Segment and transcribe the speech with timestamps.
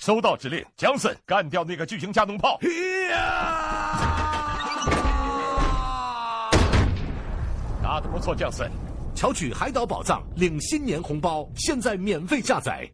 [0.00, 2.58] 收到指令，江森干掉那个巨型加农炮。
[7.82, 8.70] 打得不错，江森。
[9.14, 12.90] 巧取海岛宝藏，领新年红包，现在免费下载。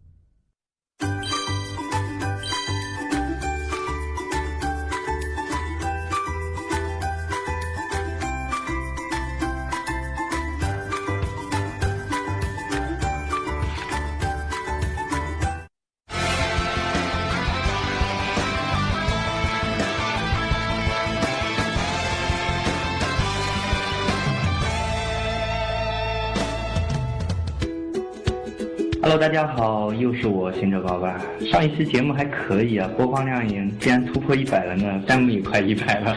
[29.19, 31.19] 大家好，又是我行者爸爸。
[31.51, 36.15] 上一期节目还可以啊，播放量已经竟然突破一百了呢，弹幕也快一百了，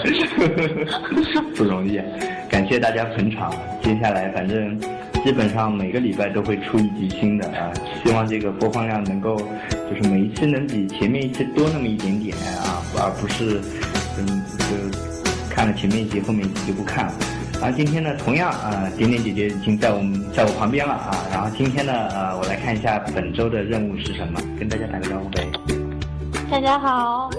[1.55, 1.99] 不容易。
[2.49, 4.77] 感谢大家捧场，接下来反正
[5.23, 7.71] 基本上每个礼拜都会出一集新的啊，
[8.03, 13.61] 希望这个播放量能够就是每一期能比前面一期多那么一点点啊，而不是
[14.17, 14.99] 嗯就
[15.49, 17.13] 看了前面一集后面一集就不看了。
[17.61, 21.11] 然后今天呢，同样啊，点点姐姐已经在我们在我旁边了啊。
[21.29, 25.45] 然后今天呢，呃，我来看一下本周的任务是什么，跟大家打个招呼呗。
[26.49, 27.29] 大家好。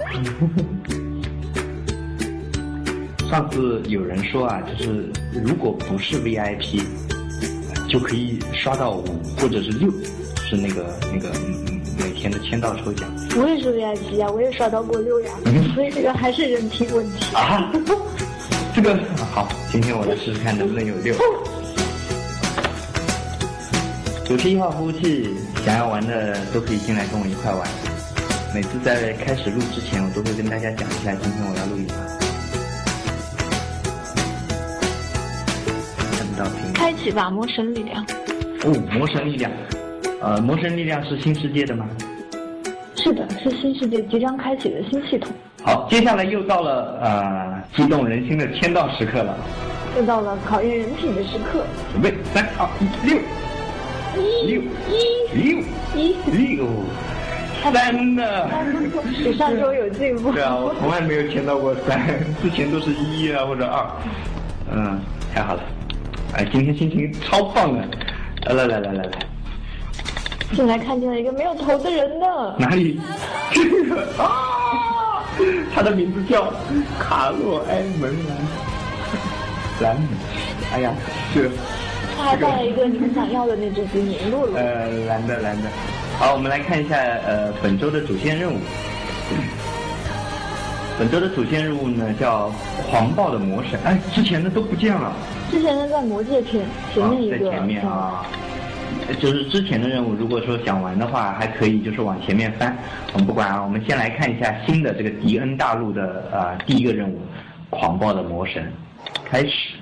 [3.30, 5.10] 上次有人说啊，就是
[5.42, 6.82] 如果不是 VIP，
[7.88, 9.90] 就可以刷到五或者是六，
[10.44, 11.30] 是那个那个
[11.66, 13.08] 嗯每天的签到抽奖。
[13.38, 15.32] 我也是 VIP 啊，我也刷到过六呀，
[15.74, 17.72] 所以这个还是人品问题啊。
[18.72, 18.96] 这个
[19.34, 21.14] 好，今天我来试试看能不能有六。
[24.24, 25.28] 九十一号服务器，
[25.64, 27.68] 想要玩的都可以进来跟我一块玩。
[28.54, 31.94] 每次在开始录之前，我都会跟大家讲一下今天我要录一把。
[36.16, 36.72] 看不到屏幕。
[36.72, 38.06] 开启吧，魔神力量。
[38.62, 39.50] 哦，魔神力量，
[40.22, 41.88] 呃，魔神力量是新世界的吗？
[42.96, 45.32] 是的，是新世界即将开启的新系统。
[45.62, 49.36] 好，接下来又到了呃激动人心的签到时刻了，
[49.96, 51.64] 又到了考验人品的时刻。
[51.92, 53.18] 准备，三二一，六，
[54.16, 56.66] 一，六，一，六，一，六，
[57.62, 58.24] 三呢？
[59.04, 60.32] 比上周有进步。
[60.32, 62.00] 对啊，我从来没有签到过三，
[62.42, 63.86] 之前都是一啊或者二。
[64.72, 64.98] 嗯，
[65.34, 65.60] 太好了，
[66.36, 67.84] 哎，今天心情超棒的，
[68.54, 69.10] 来来来来来。
[70.54, 72.56] 进来看见了一个没有头的人呢。
[72.58, 72.98] 哪里？
[73.52, 74.56] 这个啊。
[75.74, 76.52] 他的名字叫
[76.98, 78.14] 卡洛埃门
[79.80, 79.96] 兰兰，
[80.72, 80.92] 哎呀，
[81.32, 81.50] 是。
[82.16, 84.54] 他还带了一个你们想要的那只精灵露露。
[84.54, 85.68] 呃，蓝的蓝的。
[86.18, 86.96] 好，我们来看一下
[87.26, 88.58] 呃本周的主线任务。
[90.98, 92.52] 本周的主线任务呢叫
[92.90, 95.14] 狂暴的魔神，哎，之前的都不见了。
[95.50, 97.38] 之前的在魔界前前面一个。
[97.38, 98.26] 在前面啊。
[99.14, 102.76] 就是之前的任务，如果说想玩的话，还可以就是往前面翻。
[103.12, 107.20] 我们不管啊，我们先来看一下新的这个迪恩大陆的啊第一个任务，
[107.70, 108.70] 狂暴的魔神，
[109.24, 109.76] 开始。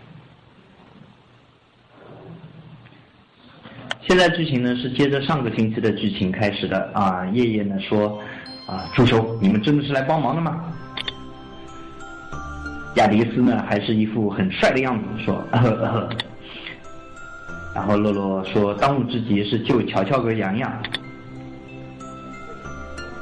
[4.06, 7.26] 现在剧情呢是接着上个星期的剧情开始的啊。
[7.32, 8.18] 夜夜呢说
[8.66, 10.64] 啊，助手，你们真的是来帮忙的吗？
[12.96, 15.36] 亚迪斯呢还是一副很帅的样子，说。
[15.52, 16.08] 呵呵
[17.78, 20.68] 然后洛洛说：“当务之急是救乔乔和洋洋。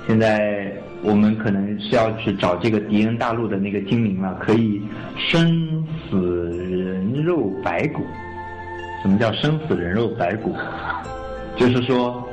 [0.06, 0.72] 现在
[1.02, 4.80] 我们可能是要去找这个敌人大陆的那个精灵了，可以
[5.18, 8.02] 生死人肉白骨。
[9.02, 10.56] 什么叫生死人肉白骨？
[11.54, 12.26] 就是说，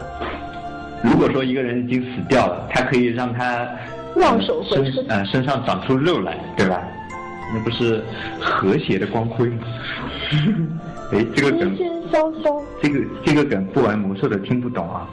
[1.04, 3.68] 如果说一个人已经死掉了，他可以让他
[4.16, 6.82] 望手身呃身上长出肉来，对吧？
[7.54, 8.02] 那不是
[8.40, 9.68] 和谐的光辉吗？
[11.12, 11.78] 哎，这个梗。”
[12.82, 15.10] 这个这个梗不玩魔兽的听不懂啊，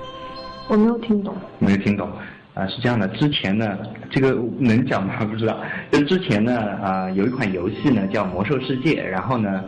[0.68, 2.10] 我没有听懂，没有听懂。
[2.52, 3.78] 啊，是这样的，之前呢，
[4.10, 5.14] 这个能讲吗？
[5.24, 5.56] 不知道，
[5.92, 9.64] 就之前呢，啊，有一款游戏呢叫魔兽世界，然后呢，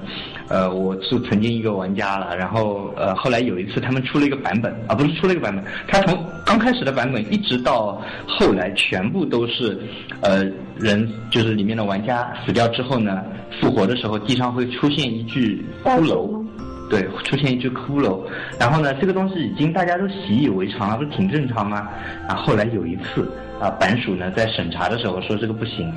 [0.49, 9.81] 呃，我是曾经一个玩家了，然后呃，后来有一次他们出了一个版本啊，不是出了一个版本，他从刚开始的版本一直到后来全部都是，
[10.21, 10.45] 呃，
[10.77, 13.25] 人就是里面的玩家死掉之后呢，
[13.61, 16.45] 复活的时候地上会出现一具骷髅。
[16.91, 18.21] 对，出现一只骷髅，
[18.61, 21.89] 然后呢，这个东西已经大家都习以为常了，不是挺正常吗？
[22.29, 23.27] 啊，后来有一次，
[23.59, 25.91] 啊，版署呢在审查的时候说这个不行，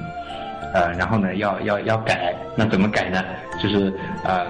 [0.74, 3.22] 呃，然后呢要要要改，那怎么改呢？
[3.62, 3.94] 就是
[4.24, 4.46] 呃，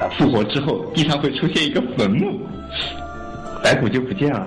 [0.00, 2.38] 呃，复活之后地上会出现一个坟墓，
[3.64, 4.46] 白骨 就不见了，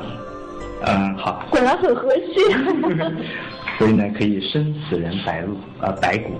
[0.86, 3.04] 嗯，好，果然很和谐，
[3.80, 6.34] 所以呢可以生死人白骨，呃，白骨，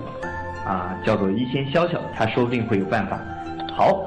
[0.64, 3.18] 啊，叫做一仙潇潇，他说不定会有办法。
[3.82, 4.06] 好，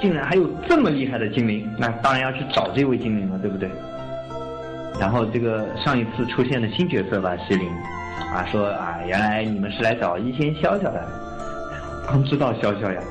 [0.00, 3.68] 竟然还有这么厉害的精灵，那当然要去找这位精灵了，对不对？
[5.00, 7.68] 然后这个上一次出现的新角色吧，西林，
[8.32, 11.04] 啊说啊，原来你们是来找一仙潇潇的，
[12.06, 13.02] 刚知道潇潇呀。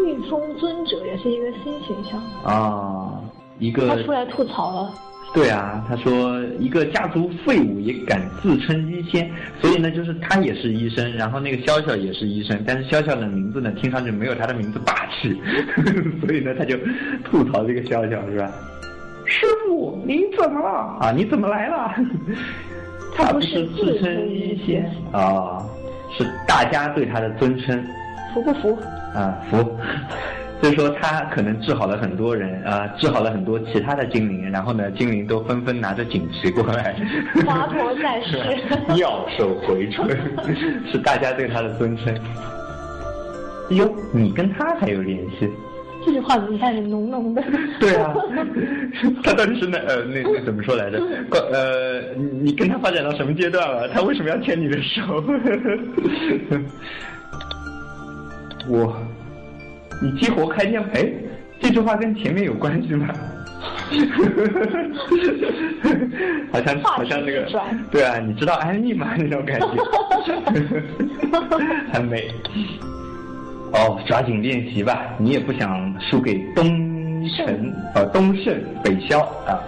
[0.00, 3.20] 玉峰尊者也是一个新形象，啊，
[3.60, 4.92] 一个他出来吐槽了。
[5.34, 9.30] 对啊，他说一个家族废物也敢自称医仙，
[9.60, 15.36] 所以呢，就是他也是医生，然后那个潇潇也是医生，但是潇潇的名字呢，听上去没有他的名字霸气，
[16.24, 16.76] 所以呢，他就
[17.24, 18.50] 吐槽这个潇潇是吧？
[19.26, 20.96] 师傅，您怎么了？
[21.00, 21.94] 啊，你怎么来了？
[23.14, 25.62] 他不不是自自称称医仙啊，
[26.16, 27.84] 是大家对他的尊称。
[28.34, 28.78] 服不服？
[29.14, 29.76] 啊，服。
[30.60, 36.96] 所以说他可能治好了很多人啊、治好了很多其他的精灵，然后呢，精灵都纷纷拿着锦旗过来，
[37.46, 38.42] 华佗在世
[38.94, 40.08] 妙手回春，
[40.90, 42.14] 是大家对他的尊称。
[43.70, 45.48] 哟，你跟他还有联系？
[46.06, 47.42] 这句话怎么感觉浓浓的？
[47.80, 48.14] 对啊，
[49.22, 50.98] 他到底是那呃那那怎么说来着？
[51.52, 53.88] 呃，你你跟他发展到什么阶段了？
[53.88, 55.22] 他为什么要牵你的手？
[58.68, 58.96] 我，
[60.00, 61.04] 你激活开天哎，
[61.60, 63.08] 这句话跟前面有关系吗？
[66.52, 67.48] 好像好像那个
[67.90, 69.14] 对啊，你知道安利吗？
[69.18, 69.66] 那种感觉，
[71.92, 72.28] 很美。
[73.72, 76.64] 哦，抓紧练习吧，你也不想输给东
[77.36, 78.54] 城呃东胜
[78.84, 79.58] 北萧啊。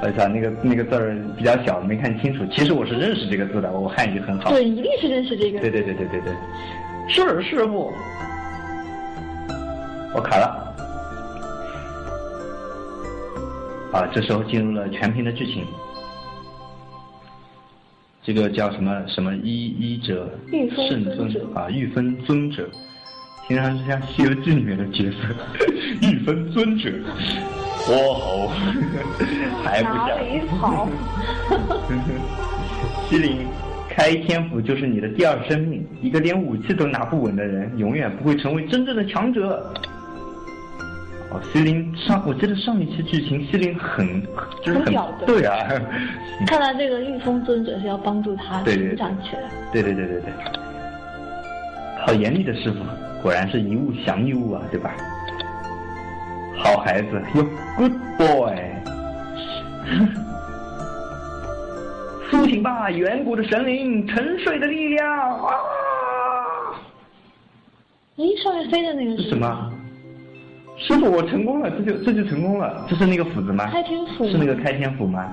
[0.00, 2.44] 我操，那个那个字儿比较小，没看清楚。
[2.52, 4.50] 其实我是认识这个字的，我汉语很好。
[4.50, 5.58] 对，一定是认识这个。
[5.60, 6.32] 对对对对对对，
[7.08, 7.92] 是师傅。
[10.14, 10.64] 我卡了。
[13.92, 15.64] 啊，这时候进入了全屏的剧情。
[18.22, 22.68] 这个叫什么什么医医者圣尊啊，御分尊者，
[23.46, 25.16] 听上去像《西游记》里面的角色，
[26.02, 26.92] 御分尊者，
[27.78, 28.48] 火候
[29.64, 30.18] 还不哪像。
[30.22, 30.86] 里好？
[33.08, 33.46] 西林，
[33.88, 35.82] 开天府就是你的第二生命。
[36.02, 39.72] 一个连武器都拿不稳的人，永远不会成为真正的强者。
[41.30, 44.22] 哦，西林上，我记得上一期剧情，西林很
[44.62, 45.56] 就是很很屌的对啊，
[46.48, 49.42] 看来这个御风尊者是要帮助他成长起来。
[49.72, 50.32] 对对对对对，
[52.06, 52.78] 好严厉的师傅，
[53.22, 54.94] 果然是一物降一物啊，对吧？
[56.56, 58.56] 好孩子，，You，good boy，
[62.30, 65.06] 苏醒吧，远古的神灵，沉睡的力量
[65.44, 65.52] 啊！
[68.16, 69.72] 咦，上面飞的那个是是什么？
[70.78, 72.86] 师傅，我成功了，这就这就成功了。
[72.88, 73.66] 这是那个斧子吗？
[73.70, 75.26] 开天斧是那个开天斧吗？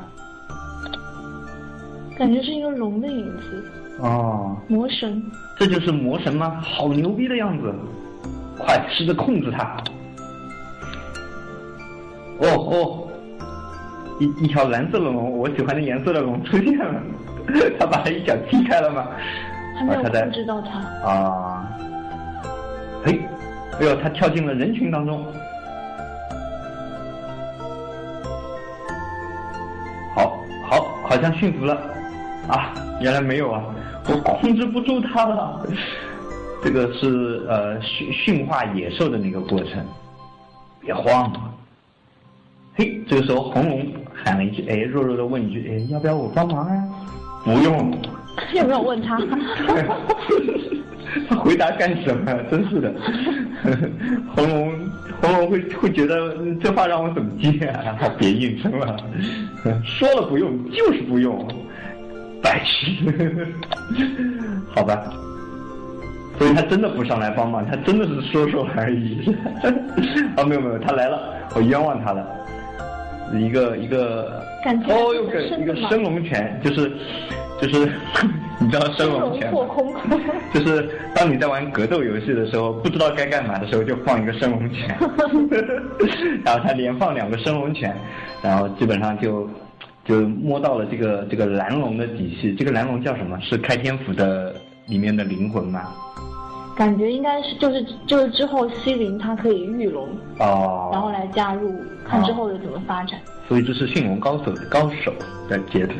[2.18, 5.22] 感觉是一个龙的影子，哦，魔神。
[5.58, 6.60] 这就是魔神吗？
[6.62, 7.74] 好牛逼的样子！
[8.58, 9.78] 快试着控制它。
[12.40, 13.08] 哦哦，
[14.20, 17.02] 一一条蓝色的龙，我喜欢的颜色的龙出现了。
[17.78, 19.06] 他把他一脚踢开了吗？
[19.78, 21.70] 还没有控制到他，啊，
[23.04, 23.20] 嘿，
[23.80, 25.26] 哎呦，他跳进了人群当中。
[30.16, 30.38] 好，
[30.70, 31.74] 好，好像驯服了，
[32.48, 33.64] 啊，原来没有啊，
[34.08, 35.68] 我控制不住他了。
[36.64, 39.86] 这个是呃驯驯化野兽的那个过程，
[40.80, 41.32] 别慌。
[42.76, 43.86] 嘿，这个时候红龙
[44.24, 46.84] 喊了一句，哎，弱弱的问一句，哎，要不要我帮忙啊？
[47.44, 47.92] 不用。
[48.54, 49.18] 有没有问他？
[51.30, 52.34] 他 回答干什么？
[52.52, 52.94] 真是的，
[54.36, 54.90] 红龙
[55.22, 57.96] 红龙会会觉得嗯这话让我怎么接啊？
[58.00, 58.98] 他别硬撑了，
[59.86, 61.48] 说了不用就是不用，
[62.42, 63.48] 白痴，
[64.76, 65.02] 好吧。
[66.38, 69.34] 所以他真的不上来帮忙，他真的是说说而已。
[70.36, 71.18] 啊，没有没有，他来了，
[71.56, 72.28] 我冤枉他了。
[73.34, 74.44] 一个一个
[74.90, 76.92] 哦，又个一个升龙拳，就是
[77.62, 77.92] 就是
[78.60, 79.52] 你知道升龙拳。
[80.54, 84.98] 就是当你在玩格斗游戏的时候，不知道该干嘛的时候，就放一个升龙拳，
[86.44, 87.96] 然后他连放两个升龙拳，
[88.42, 89.50] 然后基本上就
[90.06, 92.54] 就摸到了这个这个蓝龙的底细。
[92.56, 93.40] 这个蓝龙叫什么？
[93.42, 94.56] 是开天府的
[94.88, 95.82] 里面的灵魂吗？
[96.78, 100.10] 感觉应该是就是就是之后西陵他可以御龙，
[100.40, 101.74] 哦，然后来加入，
[102.06, 103.18] 看之后的怎么发展。
[103.48, 105.14] 所以这是驯龙高手的高手
[105.48, 105.94] 的节奏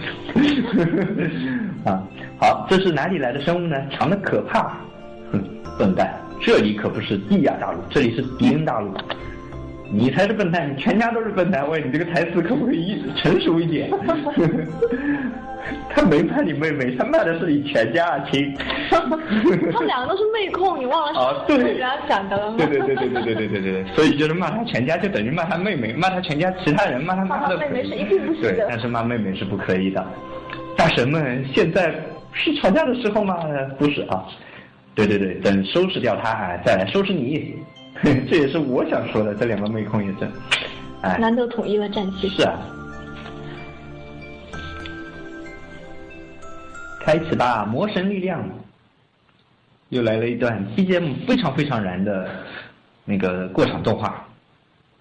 [1.90, 2.02] 啊！
[2.40, 3.76] 好，这是哪里来的生物呢？
[3.92, 4.78] 长得可怕！
[5.32, 5.44] 哼，
[5.78, 8.92] 笨蛋，这里可不是地亚大陆，这里是迪恩大陆。
[9.96, 11.68] 你才是笨蛋，你全家都是笨蛋。
[11.70, 13.90] 喂，你这个台词可不可以一成熟一点？
[15.90, 18.54] 他没骂你妹妹，他骂的是你全家，亲。
[18.92, 19.20] 他们
[19.88, 21.44] 两个都是妹控，你忘了啊？
[21.48, 22.58] 对，人家讲的了吗？
[22.58, 27.58] 对对对对对对对对对，所以就是骂他全家，就等于骂他妹妹，骂他全家其他人，骂他妈的。
[27.58, 28.52] 妹妹是一定不行的。
[28.54, 30.06] 对，但是骂妹妹是不可以的。
[30.78, 31.96] 大神们，现在
[32.34, 33.38] 是吵架的时候吗？
[33.80, 34.26] 不是啊。
[34.94, 37.56] 对对对，等收拾掉他，再来收拾你。
[38.30, 40.30] 这也是我想说的，这两个妹控也是。
[41.02, 41.18] 哎。
[41.18, 42.30] 难得统一了战线。
[42.30, 42.60] 是啊。
[47.02, 48.44] 开启吧，魔神力量！
[49.90, 52.28] 又来了一段 BGM 非常非常燃的
[53.06, 54.26] 那个过场动画。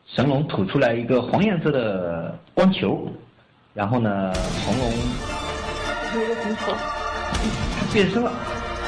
[0.06, 3.10] 神龙吐出来一个黄颜色的光球，
[3.72, 4.32] 然后呢，
[4.66, 4.92] 红龙
[6.12, 6.74] 一个红球，
[7.92, 8.30] 变身了。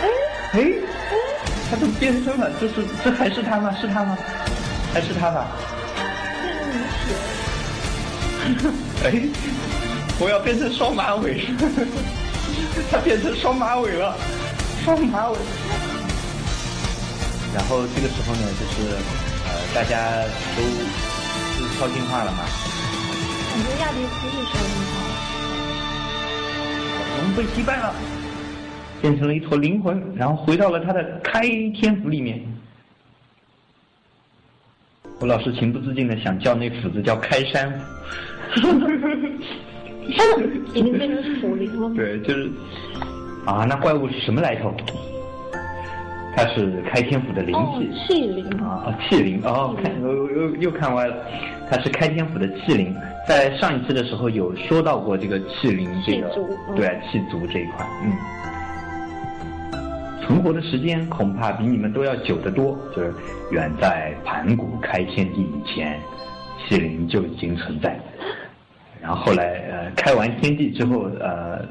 [0.02, 0.08] 哎
[0.52, 1.16] 哎哎，
[1.70, 2.50] 他都变身了？
[2.60, 3.74] 这是这还是他吗？
[3.80, 4.16] 是他吗？
[4.94, 5.46] 还是他吧？
[9.04, 9.12] 哎，
[10.20, 11.46] 我要变成双马尾。
[12.90, 14.16] 他变成双马尾了，
[14.84, 15.36] 双马尾。
[17.54, 18.94] 然后这个时候呢，就是
[19.48, 20.22] 呃，大家
[20.54, 22.44] 都是超进化了嘛。
[23.50, 25.10] 感觉亚迪斯是超进化了。
[27.18, 27.94] 龙被击败了，
[29.06, 31.42] 变成了一坨灵魂，然后回到了他的开
[31.74, 32.42] 天府里面。
[35.20, 37.84] 我老是情不自禁的想叫那斧子叫开山斧。
[40.74, 41.88] 已经变成腐灵了。
[41.94, 42.50] 对，就是，
[43.44, 44.74] 啊，那怪物是什么来头？
[46.34, 47.88] 它是开天府的灵气。
[48.08, 48.44] 气灵。
[48.58, 51.16] 啊，气灵哦，看又又又看歪了，
[51.70, 52.92] 它是开天府的气灵。
[53.28, 56.28] 在上一次的时候有说到过这个气灵这个，
[56.74, 58.12] 对，气足这一块，嗯。
[60.26, 63.14] 存活的时间恐怕比你们都要久得多，就是
[63.52, 66.00] 远在盘古开天地以前，
[66.68, 67.96] 麒麟就已经存在。
[69.00, 71.64] 然后后来呃开完天地之后呃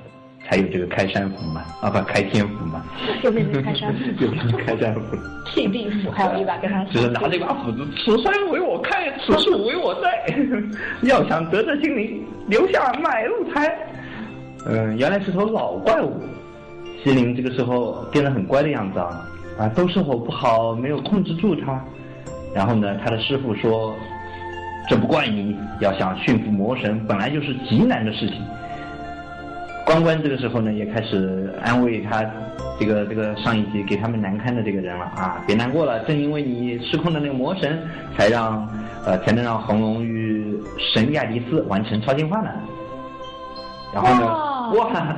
[0.48, 2.86] 才有这个开山斧嘛啊不开天斧嘛。
[3.24, 5.02] 又变成开山斧又变成开山斧
[5.48, 10.34] 气地斧还有一把跟他就是拿这把斧子此山为我开此树为我栽。
[11.04, 13.78] 要想得这心灵留下买路财。
[14.68, 16.14] 嗯原来是头老怪物
[17.06, 19.26] 西灵这个时候变得很乖的样子啊
[19.58, 21.82] 啊都是我不好没有控制住他
[22.54, 23.96] 然后呢他的师傅说。
[24.88, 28.40] 这不怪你，要想驯服魔神，本来就是极难的事情。
[29.84, 32.24] 关关这个时候呢，也开始安慰他，
[32.80, 37.82] 这个这个上一集给他们难堪的这个人了啊，别难过了，正因为你失控的那个魔神，
[38.16, 38.70] 才让
[39.04, 40.56] 呃才能让红龙与
[40.94, 42.52] 神亚迪斯完成超进化呢。
[43.92, 44.55] 然后呢？
[44.74, 45.18] 哇，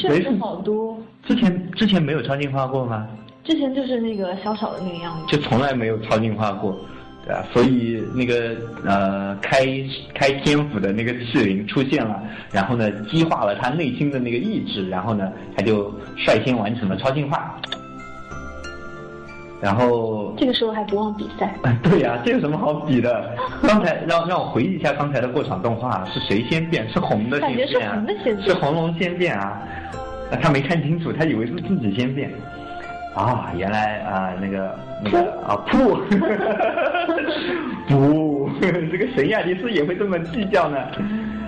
[0.00, 0.98] 确实好多。
[1.26, 3.06] 之前之前没有超进化过吗？
[3.44, 5.26] 之前就是那个小小的那个样子。
[5.28, 6.78] 就从来没有超进化过。
[7.24, 9.66] 对啊，所以那个呃开
[10.14, 17.60] 开天府的那个赤灵出现了，然后呢激化了他内心的那个意志，然后呢他就率先完成了超进化。
[19.60, 21.54] 然后这个时候还不忘比赛。
[21.82, 23.36] 对呀，这有什么好比的？
[23.66, 26.88] 刚才让让我回忆一下刚才的过场动画，是谁先变？
[26.90, 28.04] 是红的先变啊？
[28.44, 29.62] 是红龙先变啊？
[30.40, 32.30] 他没看清楚，他以为是自己先变。
[33.14, 35.96] 啊，原来啊，那个那个啊，不，
[37.88, 40.78] 不， 这个神亚迪斯也会这么计较呢？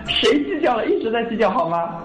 [0.07, 0.85] 谁计较了？
[0.87, 2.03] 一直在计较好吗？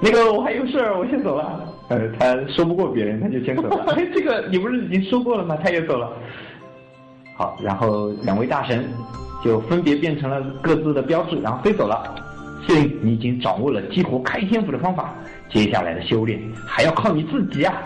[0.00, 1.67] 那个我还有事儿，我先走了。
[1.88, 3.84] 呃，他说不过别人，他就先走了。
[3.96, 5.56] 哎，这个你不是已经说过了吗？
[5.62, 6.12] 他也走了。
[7.34, 8.84] 好，然后两位大神
[9.42, 12.14] 就分别变成了各自的标志，然后飞走了。
[12.66, 15.14] 谢灵，你已经掌握了激活开天府的方法。
[15.48, 17.82] 接下来的修炼还要靠你自己啊！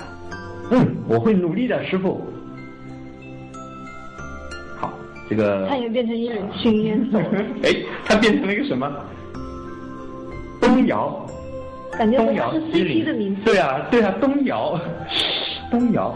[0.72, 2.26] 嗯，我会努力的，师傅。
[4.80, 4.92] 好，
[5.30, 7.20] 这个他也变成一缕青烟走。
[7.62, 7.70] 哎，
[8.04, 8.90] 他变成了一个什么？
[10.60, 11.24] 东瑶。
[12.02, 13.42] 感觉东瑶是 CP 的名字。
[13.44, 14.76] 对啊，对啊，东瑶，
[15.70, 16.12] 东瑶。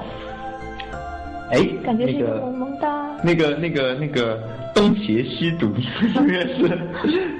[1.53, 3.07] 哎，感觉是一个萌萌哒。
[3.23, 4.37] 那个、那个、那个
[4.75, 5.67] 东邪西毒，
[6.17, 6.77] 应该是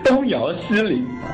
[0.05, 1.27] 东瑶西灵啊。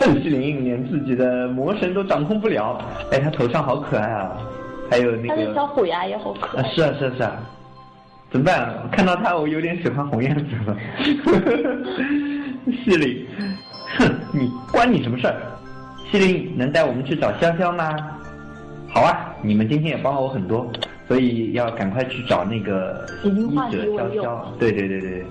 [0.00, 2.80] 邓西林连自己的魔神都掌控不了，
[3.12, 4.34] 哎，他头上好可爱啊！
[4.90, 6.64] 还有那个，小虎牙也好可爱。
[6.70, 7.36] 是啊，是啊，是啊，
[8.30, 8.74] 怎么办？
[8.90, 10.76] 看到他，我有点喜欢红燕子了。
[12.82, 13.26] 西林，
[13.98, 15.36] 哼，你关你什么事儿？
[16.14, 17.92] 西林能带我们去找潇潇吗？
[18.88, 20.70] 好啊，你们今天也帮了我很多，
[21.08, 23.28] 所以要赶快去找那个医
[23.72, 24.38] 者潇潇。
[24.56, 25.26] 对对对对，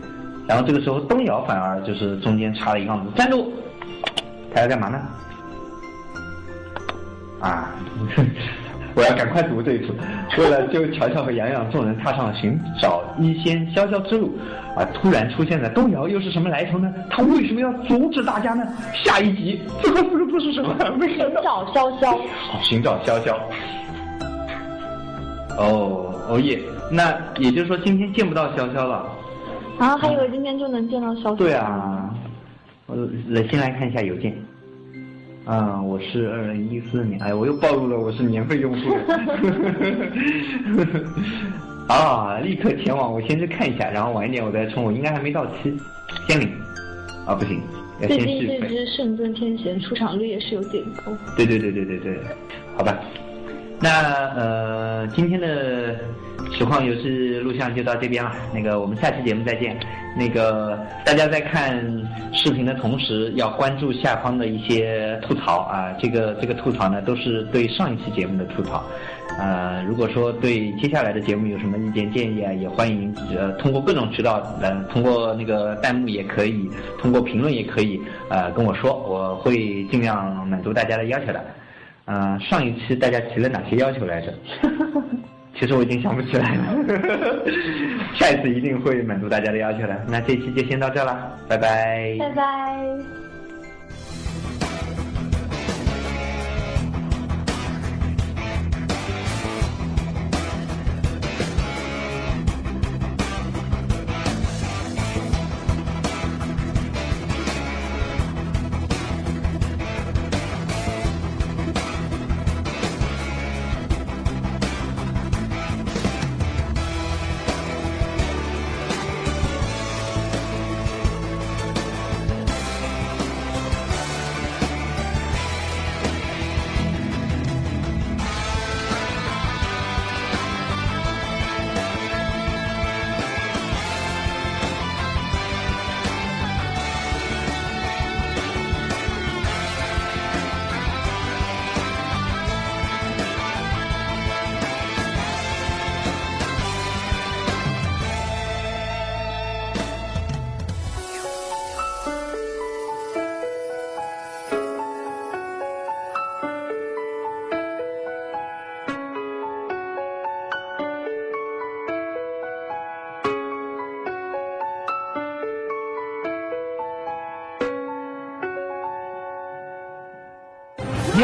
[0.46, 3.50] 然后这个时候东瑶反而就是中间插了一杠子，站住！
[4.54, 5.00] 他要干嘛呢？
[7.40, 7.72] 啊，
[8.96, 9.94] 我要赶快读这一次。
[10.38, 14.38] 为了救乔乔和洋洋，众人踏上了寻找医仙潇潇之路。
[14.76, 14.84] 啊！
[14.92, 16.92] 突然出现的动摇又是什么来头呢？
[17.08, 18.66] 他为什么要阻止大家呢？
[18.92, 20.76] 下一集最后四个字是什么？
[21.08, 22.18] 寻找潇潇。
[22.50, 23.36] 好，寻找潇潇。
[25.60, 26.60] 哦哦耶！
[26.92, 29.06] 那也就是说今天见不到潇潇了。
[29.78, 31.36] 啊，还以为今天就能见到潇潇。
[31.36, 32.10] 对啊。
[32.88, 32.96] 我
[33.30, 34.36] 来先来看一下邮件。
[35.46, 38.96] 啊，我是二零一四年，哎，我又暴露了，我是年费用户。
[41.88, 45.78] 啊，立刻前往，我先去看一下，然后晚一点我再充，我应该还没到期，
[46.28, 46.50] 先领。
[47.26, 47.62] 啊，不行，
[48.02, 48.60] 要先续费。
[48.62, 51.12] 这只圣尊天贤出场率也是有点高。
[51.36, 52.18] 对对对对对对，
[52.78, 52.98] 好吧。
[53.82, 53.90] 那
[54.36, 56.00] 呃，今天的
[56.54, 58.32] 实况游戏录像就到这边了。
[58.54, 59.78] 那个，我们下期节目再见。
[60.16, 61.84] 那个，大家在看
[62.32, 65.92] 视频的同时，要关注下方的一些吐槽啊。
[66.00, 68.84] 这个这个吐槽呢，都是对上一期节目的吐槽。
[69.40, 76.70] 呃，如果说对接下来的节目有什么意见建议啊，也欢迎呃通过各种渠道，呃通过那个弹幕也可以，
[77.00, 81.44] 通过评论也可以，呃跟我说，我会尽量满足大家的要求的。
[82.06, 84.32] 嗯，上一期大家提了哪些要求来着？
[85.60, 86.76] 其实我已经想不起来了。
[88.16, 90.06] 下一次一定会满足大家的要求的。
[90.08, 92.16] 那这期就先到这了，拜拜。
[92.20, 93.23] 拜拜。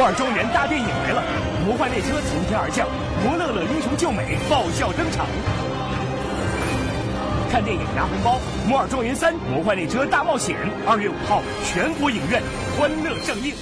[0.10, 1.24] 摩尔庄园大电影来了，
[1.64, 2.88] 魔幻列车从天而降，
[3.24, 5.28] 摩乐乐英雄救美爆笑登场。
[7.52, 10.56] 看电影拿红包，《摩尔庄园三魔幻列车大冒险》，
[10.90, 12.42] 二月五号全国影院
[12.76, 13.54] 欢乐上映。